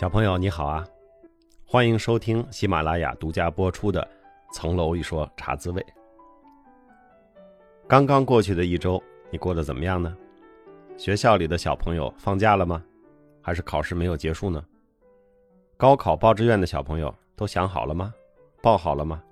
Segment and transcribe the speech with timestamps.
[0.00, 0.82] 小朋友你好啊，
[1.66, 4.00] 欢迎收听喜马拉雅独家播出的
[4.54, 5.82] 《层楼一说茶滋味》。
[7.86, 8.98] 刚刚过去的一周，
[9.30, 10.16] 你过得怎么样呢？
[10.96, 12.82] 学校里的小朋友放假了吗？
[13.42, 14.64] 还是考试没有结束呢？
[15.76, 18.14] 高考报志愿的小朋友都想好了吗？
[18.62, 19.22] 报好了吗？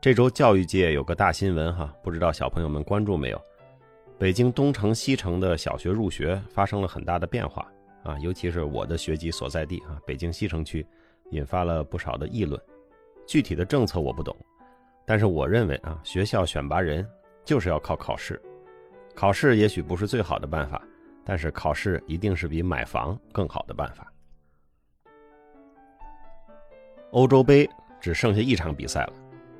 [0.00, 3.40] 这周教育界有个大新闻哈，不知道小朋友们关注没有？
[4.18, 7.64] 北京东城、西城的小学入学发生了很大的变化。
[8.02, 10.86] 啊，尤其是我的学籍所在地啊，北京西城区，
[11.30, 12.60] 引发了不少的议论。
[13.26, 14.34] 具体的政策我不懂，
[15.04, 17.06] 但是我认为啊，学校选拔人
[17.44, 18.40] 就是要靠考试。
[19.14, 20.80] 考试也许不是最好的办法，
[21.24, 24.10] 但是考试一定是比买房更好的办法。
[27.10, 27.68] 欧洲杯
[28.00, 29.12] 只剩下一场比赛了，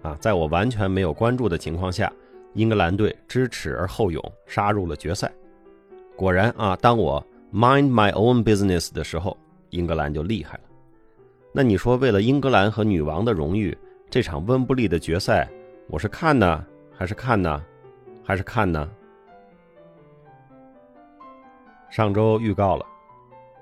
[0.02, 2.10] 啊，在我完全没有关注的情况下，
[2.54, 5.30] 英格兰队知耻而后勇，杀入了决赛。
[6.16, 7.22] 果然啊，当我。
[7.50, 9.34] Mind my own business 的时候，
[9.70, 10.64] 英格兰就厉害了。
[11.50, 13.76] 那你说，为了英格兰和女王的荣誉，
[14.10, 15.48] 这场温布利的决赛，
[15.88, 16.62] 我是看呢，
[16.94, 17.64] 还是看呢，
[18.22, 18.86] 还是看呢？
[21.88, 22.84] 上周预告了，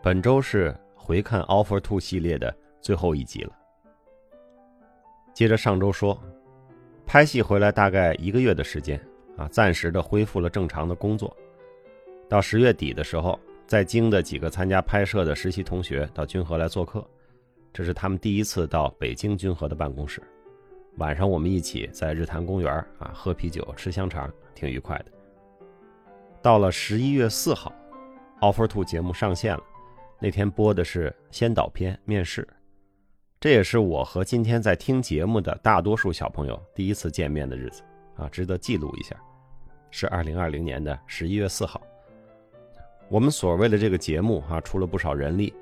[0.02, 3.52] 本周是回看 Offer Two 系列的最后一集了。
[5.32, 6.20] 接着上周说，
[7.06, 9.00] 拍戏回来大概一个月的时间
[9.36, 11.34] 啊，暂时的恢复了正常的工作，
[12.28, 13.38] 到十月底的时候。
[13.66, 17.04] 在京的几个参加拍摄的实习同学到君和来做客，
[17.72, 20.22] 这是他们第一次到北京君和的办公室。
[20.98, 25.06] 晚上我们一起在日坛公园啊喝啤酒吃香肠，挺愉快的。
[26.40, 27.72] 到了十一月四号，
[28.52, 29.62] 《Offer Two》节目上线了，
[30.20, 32.46] 那天播的是先导片面试，
[33.40, 37.82] 这也是我和今天在听节目的大多数小朋友第一次见面的日子
[38.14, 39.16] 啊，值得记录一下。
[39.90, 41.82] 是二零二零年的十一月四号。
[43.08, 45.54] 我们所谓的这个节目啊，出了不少人力，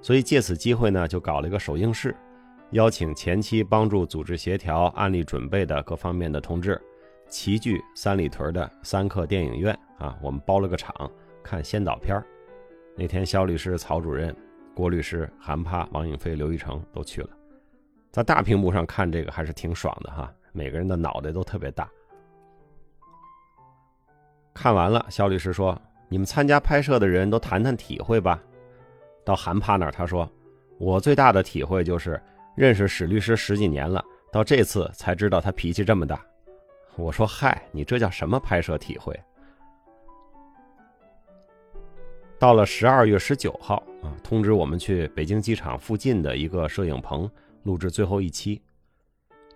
[0.00, 2.14] 所以借此机会呢，就搞了一个首映式，
[2.70, 6.80] 邀请前期帮助组织协调、案例准备的各方面的同志，
[7.28, 11.10] 齐聚三里屯的三克电影院啊，我们包了个场
[11.42, 12.22] 看先导片
[12.96, 14.34] 那天，肖律师、曹主任、
[14.72, 17.30] 郭律师、韩帕、王颖飞、刘一成都去了，
[18.12, 21.90] 在大屏幕上看这个还是挺爽的哈，每个人的脑袋都特别大。
[24.54, 25.76] 看完了，肖律师说。
[26.12, 28.38] 你们参加拍摄的人都谈谈体会吧。
[29.24, 30.30] 到韩帕那儿，他说
[30.76, 32.20] ：“我最大的体会就是
[32.54, 36.20] 认识史律师十几年了，到这次才知道他脾气这么大。”
[36.96, 39.18] 我说：“嗨，你这叫什么拍摄体会？”
[42.38, 47.30] 到了十二月十九号啊，通知我们去北京机场附近的一个摄影棚
[47.62, 48.60] 录制最后一期。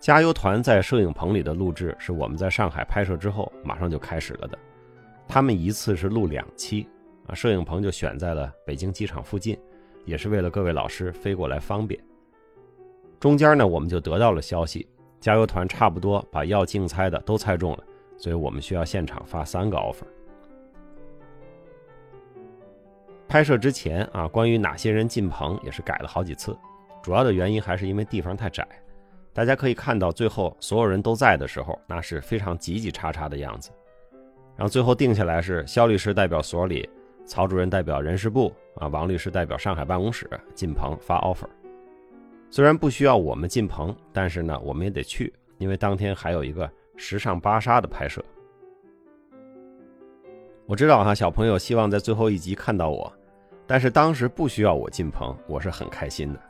[0.00, 4.58] 加油团在摄影棚里的录制是我们在上海拍摄之后马上就开始了的。
[5.28, 6.88] 他们一次是录两期，
[7.26, 9.58] 啊，摄影棚就选在了北京机场附近，
[10.04, 12.00] 也是为了各位老师飞过来方便。
[13.18, 14.88] 中间呢，我们就得到了消息，
[15.20, 17.84] 加油团差不多把要竞猜的都猜中了，
[18.16, 20.06] 所以我们需要现场发三个 offer。
[23.26, 26.56] 拍摄之前啊，关于哪些人进棚也是改了好几次，
[27.02, 28.66] 主要的原因还是因为地方太窄。
[29.32, 33.70] 大家可以看到，最后所有人都在的时候，那是非常挤挤叉叉的样子。
[34.56, 36.88] 然后最后定下来是肖律师代表所里，
[37.26, 41.48] 曹主任代表人事部啊，王律师代表上海办公室进棚发 offer。
[42.50, 48.24] 虽然不需要我们进棚，但是呢，我们也得去，因为当天还有一个时尚芭莎的拍摄。
[50.64, 53.12] 我知道哈，小朋友希望在最后一集看到我，
[53.66, 56.40] 但是当时不需要我进棚，我是很开心的。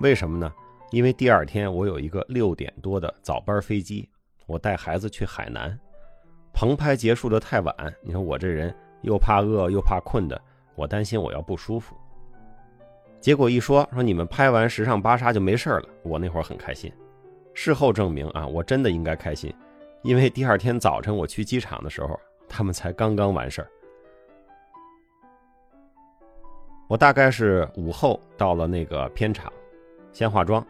[0.00, 0.52] 为什么呢？
[0.90, 4.08] 因为第二天我有一个六点多的早班飞机，
[4.46, 5.78] 我带孩子去海南。
[6.58, 10.42] 棚拍结束的太晚，你说我这人又怕饿又怕困的，
[10.74, 11.94] 我担心我要不舒服。
[13.20, 16.92] 结果一说说你们拍完时尚芭莎就没事了，我那会儿很开心。
[17.54, 19.54] 事后证明啊，我真的应该开心，
[20.02, 22.18] 因为第二天早晨我去机场的时候，
[22.48, 23.68] 他们才刚刚完事儿。
[26.88, 29.52] 我大概是午后到了那个片场，
[30.12, 30.66] 先化妆。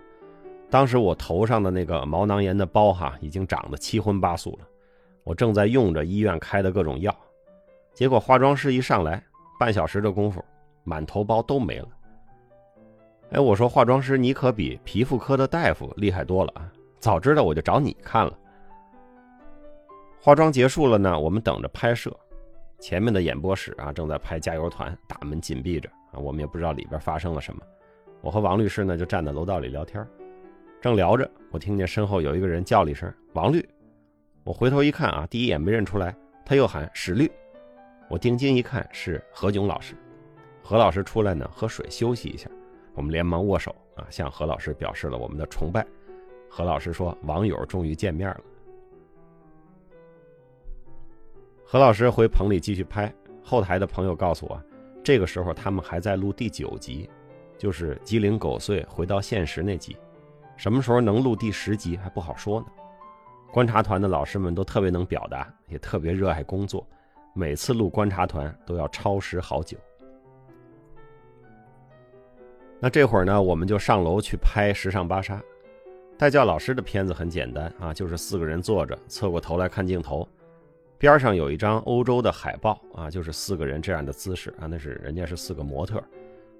[0.69, 4.69] 当时我头上的那个毛囊炎的包哈，已经长得七荤八素了。
[5.29, 7.15] 我正在用着医院开的各种药，
[7.93, 9.23] 结果化妆师一上来，
[9.61, 10.43] 半小时的功夫，
[10.85, 11.89] 满头包都没了。
[13.33, 16.73] 哎，我说化妆师，你可比皮肤科的大夫厉害多了啊！
[16.99, 18.33] 早知道我就找你看了。
[20.19, 22.11] 化妆结束了呢，我们等着拍摄。
[22.81, 27.61] 前面的演播室啊，正在拍《加油团》，大门紧闭着啊，我们也不知道里边发生了什么。
[28.23, 30.03] 我和王律师呢，就站在楼道里聊天，
[30.81, 33.63] 正聊着，我听见身后有一个人叫了一声“王律”。
[34.49, 37.31] 我回头一看啊，第一眼没认出来，他又喊史律。
[38.09, 39.95] 我定睛一看是何炅老师。
[40.63, 42.49] 何老师出来呢，喝水休息一下。
[42.95, 45.87] 我们连忙握手啊，向何老师表示了我们的崇拜。
[46.49, 48.41] 何老师说：“网友终于见面了。”
[51.63, 53.13] 何老师回棚里继续拍。
[53.43, 54.59] 后台的朋友告诉我，
[55.05, 57.07] 这个时候他们还在录第九集，
[57.59, 59.95] 就是鸡零狗碎回到现实那集。
[60.57, 62.67] 什么时候能录第十集还不好说呢。
[63.51, 66.87] 观察团的老师们都特别能表达，也特别热爱工作，
[67.35, 69.77] 每次录观察团都要超时好久。
[72.79, 75.37] 那这会儿呢，我们就上楼去拍《时尚芭莎》。
[76.17, 80.29] 代教老师的片子很简单啊，就是四个人坐着，侧过头来看镜头，
[80.99, 86.03] 边上有一张欧洲的海报啊，就是四个人这样的姿势啊，那是人家是四个模特，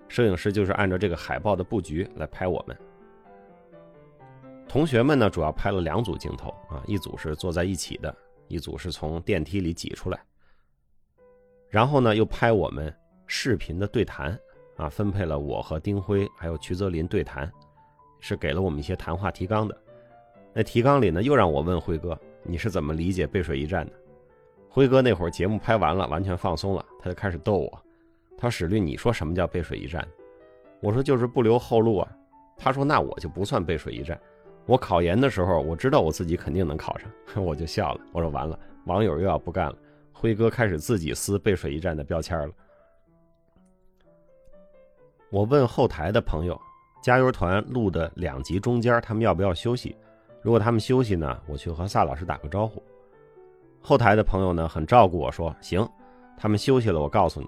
[0.09, 2.77] 摄影师就是按照这个海报的布局来拍我们。
[4.69, 8.15] 同学们呢，主要拍了两组镜头啊，一组是坐在一起的，
[8.49, 10.21] 一组是从电梯里挤出来。
[11.71, 12.95] 然后呢，又拍我们
[13.27, 14.39] 视频的对谈
[14.77, 17.51] 啊，分配了我和丁辉还有徐泽林对谈，
[18.21, 19.77] 是给了我们一些谈话提纲的。
[20.53, 23.93] 那提纲里呢，又让我问辉哥，你是怎么理解背水一战的？
[24.69, 27.83] 辉哥那会儿节目拍完了，完全放松了，他就开始逗我，
[28.37, 30.07] 他说：“史律，你说什么叫背水一战？”
[30.81, 32.17] 我说：“就是不留后路啊。”
[32.57, 34.21] 他说：“那我就不算背水一战。”
[34.69, 37.11] 我考研的时候，我知道我自己肯定能考上，
[37.43, 38.01] 我就笑了。
[38.13, 39.75] 我说完了，网友又要不干了，
[40.13, 42.53] 辉哥开始自己撕背水一战的标签了。
[45.31, 46.61] 我问后台的朋友，
[47.03, 49.97] 加油团录的两集中间他们要不要休息？
[50.43, 52.83] 如果他们休息呢，我去和萨老师打个招呼。
[53.81, 55.89] 后台的朋友呢很照顾我说行，
[56.37, 57.47] 他们休息了我告诉你。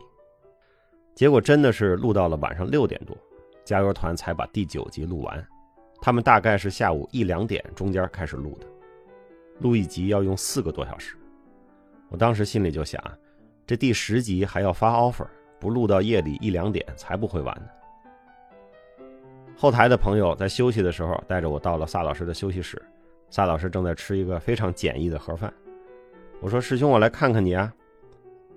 [1.14, 3.14] 结果真的是录到了晚上六点多，
[3.62, 5.46] 加油团才把第九集录完。
[6.00, 8.66] 他们大概是下午一两点中间开始录的，
[9.58, 11.14] 录一集要用四个多小时。
[12.08, 13.02] 我当时心里就想，
[13.66, 15.26] 这第十集还要发 offer，
[15.58, 17.66] 不录到夜里一两点才不会完呢。
[19.56, 22.80] 后台的朋友在休息的时候，带着我到了萨老师的休息室，
[23.28, 25.52] 萨老师正在吃一个非常简易的盒饭。
[26.40, 27.70] 我说：“师兄，我来看看你啊。”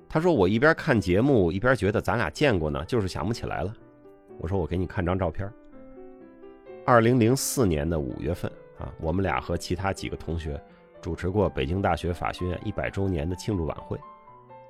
[0.07, 3.75] 他说：“我一边看节目一边觉得咱俩见过呢，就是想不起来了。”
[4.39, 5.51] 我说：“我给你看张照片。”
[6.86, 10.62] 二零零四年的五月份啊，我们俩和其他几个同学
[11.02, 13.98] 主持过北京大学法学院一百周年的庆祝晚会。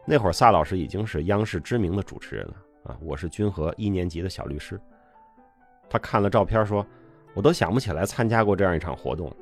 [0.06, 4.80] 那会儿，萨老师已经是央视知名的主持人了啊，我是君和一年级的小律师。
[5.90, 6.86] 他看了照片说
[7.34, 9.36] ：“我都想不起来参加过这样一场活动。”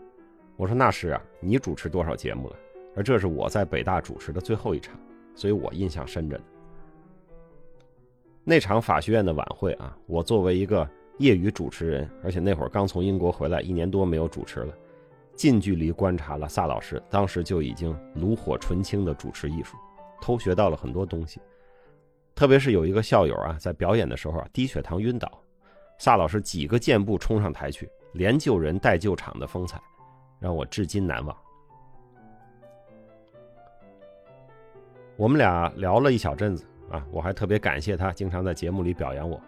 [0.56, 2.56] 我说：“那是啊，你主持多少节目了？
[2.96, 4.98] 而这是我在北大主持的最后一场，
[5.36, 6.44] 所以我印象深着呢。”
[8.46, 10.90] 那场法学院的晚会啊，我作为一个。
[11.22, 14.74] 业余主持人，而且那会儿刚从英国回来，一年多没有主持了，
[15.36, 19.78] 近距离观察了萨老师，当时就已经炉火纯青的主持艺术，
[20.20, 21.40] 偷学到了很多东西。
[22.34, 25.32] 特别是有一个校友啊，在表演的时候啊，低血糖晕倒，
[26.00, 29.80] 萨老师几个箭步冲上台去，连救人带救场的风采，
[30.40, 31.38] 让我至今难忘。
[35.18, 39.40] 我们俩聊了一小阵子啊，我还特别感谢他，经常在节目里表扬我。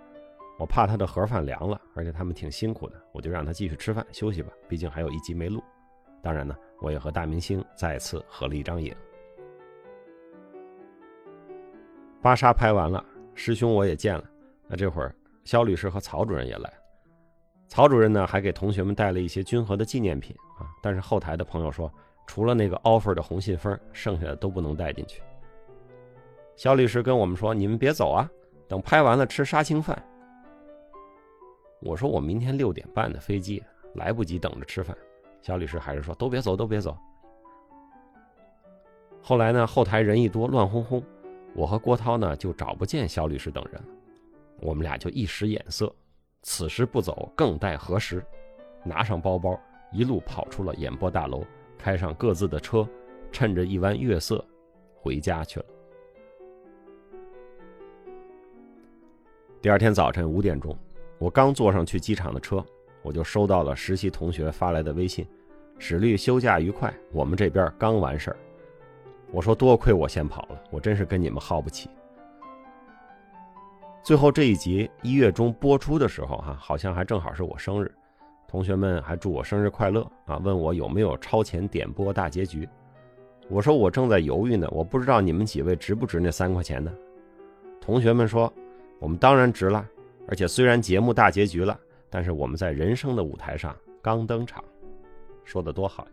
[0.64, 5.62] 我怕他的盒饭凉了，而且他们挺辛苦的，我就让他继续吃饭休息吧，毕竟还有一集没录。
[6.22, 8.96] 当然呢，我也和大明星再次合了一张影。
[12.22, 13.04] 芭莎拍完了，
[13.36, 14.24] 师兄我也见了。
[14.66, 16.74] 那这会儿，肖律师和曹主任也来。
[17.68, 20.72] 曹主任呢，还给同学们带了一些君和的纪念品啊。
[20.82, 21.92] 但是后台的朋友说，
[22.26, 25.22] 除了那个 offer 的红信封，剩下的都不能带进去。
[26.56, 28.30] 肖律师跟我们说：“你们别走啊，
[28.70, 30.02] 等拍完了吃杀青饭。”
[31.84, 33.62] 我说我明天六点半的飞机，
[33.96, 34.96] 来不及等着吃饭。
[35.42, 36.98] 肖律师还是说都别走，都别走。
[39.22, 41.04] 后来呢，后台人一多，乱哄哄，
[41.54, 43.82] 我和郭涛呢就找不见肖律师等人。
[44.62, 45.94] 我们俩就一使眼色，
[46.42, 48.24] 此时不走更待何时？
[48.86, 49.60] 拿上包包，
[49.92, 51.44] 一路跑出了演播大楼，
[51.78, 52.88] 开上各自的车，
[53.30, 54.44] 趁着一弯月色，
[54.96, 55.66] 回家去了。
[59.62, 60.74] 第二天早晨五点钟。
[61.24, 62.62] 我刚坐上去机场的车，
[63.02, 65.26] 我就收到了实习同学发来的微信
[65.80, 68.38] ：“史律休假愉快，我们这边刚完事儿。”
[69.32, 71.90] 我说：“多亏我先跑了，我真是跟你们耗不起。”
[74.04, 77.90] 最后这一集一月中播出的时候，哈，好像还正好是我生日，
[78.46, 82.68] 同学们还祝我生日快乐啊，问我有没有超前点播大结局。
[83.48, 86.92] 我说我正在犹豫呢，我不知道你们几位值不值那三块钱呢？
[87.80, 88.52] 同学们说
[89.00, 89.88] ：“我们当然值了。”
[90.28, 94.64] 而且虽然节目大结局了，但是我们在人生的舞台上刚登场，
[95.44, 96.08] 说的多好。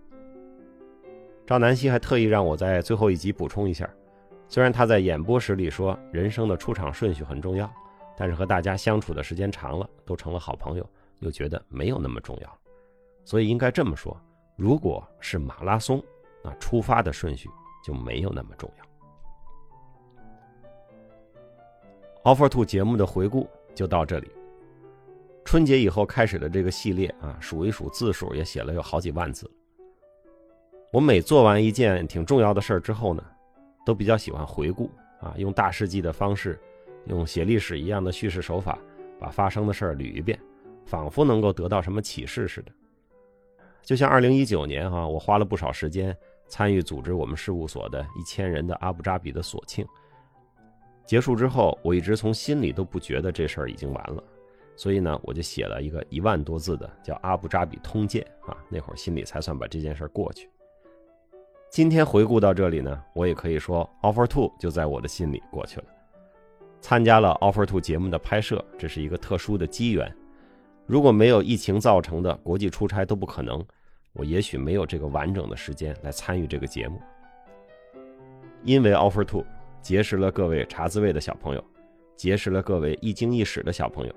[1.47, 3.89] 赵南希还特意让我在最后一集补充一下，
[4.49, 7.69] 虽然他在演播室里说人生的出场顺序很重要，
[8.17, 10.89] 但是和大家相处的时间长了，都成了好朋友，
[11.19, 12.59] 又觉得没有那么重要。
[13.25, 14.17] 所以应该这么说：
[14.57, 16.03] 如果是马拉松，
[16.43, 17.49] 那出发的顺序
[17.85, 18.85] 就没有那么重要。
[22.23, 24.31] Offer Two 节目的回顾就到这里。
[25.45, 29.51] 春节以后开始的这个系列啊，数一数字数也写了有好几万字。
[30.93, 33.25] 我每做完一件挺重要的事儿之后呢，
[33.85, 36.59] 都比较喜欢回顾啊，用大事记的方式，
[37.07, 38.79] 用写历史一样的叙事手法，
[39.19, 40.39] 把发生的事儿捋一遍，
[40.85, 42.73] 仿佛能够得到什么启示似的。
[43.83, 49.87] 就像二零一九年哈，我花了不少时间参与组织我们事务所的一千人的阿布扎比的锁庆。
[51.07, 54.23] 结束之后，我一直从心里都不觉得这事儿已经完了，
[54.77, 60.49] 所以呢，我就写了一个一万多字的叫《阿布扎比通鉴》啊，那会儿心里才算把这件事儿过去。
[61.69, 65.87] 今天回顾到这里呢，我也可以说，Offer Two 就在我的心里过去了。
[66.81, 70.13] 参加了 Offer Two 节目的拍摄，这是一个特殊的机缘。
[70.87, 73.65] 如果没有疫情造成的国际出差都不可能，
[74.13, 77.01] 我也许没有这个完整的时间来参与这个节目。
[78.63, 79.45] 因为 Offer Two。
[79.83, 81.65] 结识了各位茶滋味的小朋友，
[82.17, 84.15] 结识了各位一经一史的小朋友，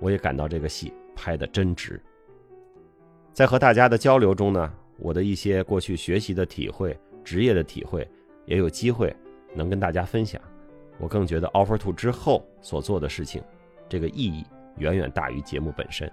[0.00, 2.00] 我也感到这个戏拍的真值。
[3.32, 8.08] 在和大家的交流中呢，我的一些过去学习的体会、职业的体会，
[8.46, 9.14] 也有机会
[9.54, 10.40] 能跟大家分享。
[10.98, 13.42] 我更觉得 Offer Two 之后所做的事情，
[13.88, 14.44] 这个意义
[14.76, 16.10] 远远大于节目本身。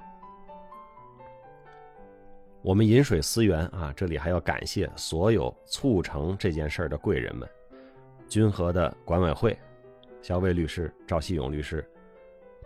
[2.62, 7.48] 我们饮水思源啊，这里还要感谢所有促成这件事儿的贵人们。
[8.28, 9.58] 君和的管委会，
[10.22, 11.86] 肖卫律师、赵希勇律师，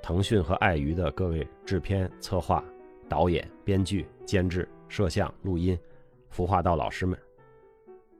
[0.01, 2.63] 腾讯和爱娱的各位制片、策划、
[3.07, 5.77] 导演、编剧、监制、摄像、录音、
[6.29, 7.17] 服化道老师们，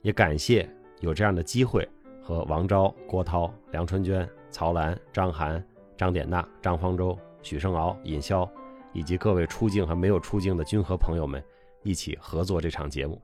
[0.02, 0.70] 也感谢
[1.00, 1.88] 有这样的机会
[2.22, 5.64] 和王钊、郭涛、梁春娟、曹兰、张涵、
[5.98, 8.48] 张典娜、张方舟、许胜敖、尹潇，
[8.94, 11.44] 以及各位出镜和没有出镜的君和朋友们
[11.82, 13.20] 一起合作这场节目。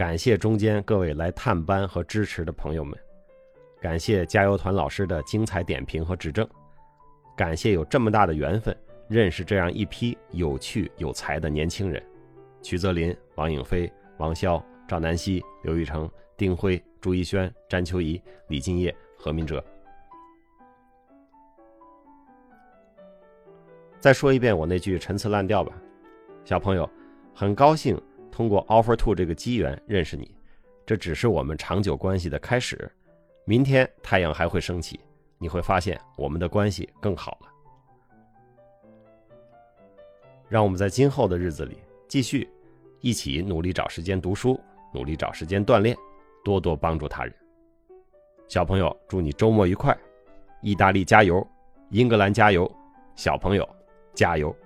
[0.00, 2.98] 感谢中间各位来探班和支持的朋友们，
[3.82, 6.48] 感谢加油团老师的精彩点评和指正，
[7.36, 8.74] 感谢有这么大的缘分
[9.08, 12.02] 认识这样一批有趣有才的年轻人：
[12.62, 19.62] 曲泽林、王颖飞、王潇、赵南希、刘玉成、丁辉、朱一轩、詹秋怡、李敬业、何明哲。
[23.98, 25.74] 再说一遍我那句陈词滥调吧，
[26.42, 26.88] 小朋友，
[27.34, 28.00] 很高兴。
[28.40, 30.34] 通过 Offer Two 这个机缘认识你，
[30.86, 32.90] 这只是我们长久关系的开始。
[33.44, 34.98] 明天太阳还会升起，
[35.36, 37.48] 你会发现我们的关系更好了。
[40.48, 41.76] 让我们在今后的日子里
[42.08, 42.48] 继续
[43.02, 44.58] 一起努力找时间读书，
[44.94, 45.94] 努力找时间锻炼，
[46.42, 47.34] 多多帮助他人。
[48.48, 49.94] 小朋友，祝你周末愉快！
[50.62, 51.46] 意大利加油，
[51.90, 52.66] 英格兰加油，
[53.16, 53.68] 小朋友
[54.14, 54.56] 加油！